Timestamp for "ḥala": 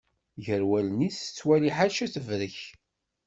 1.77-2.05